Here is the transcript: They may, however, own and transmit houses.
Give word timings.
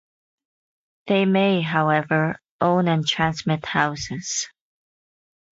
They 1.05 1.25
may, 1.25 1.61
however, 1.61 2.39
own 2.59 2.87
and 2.87 3.05
transmit 3.07 3.67
houses. 3.67 4.47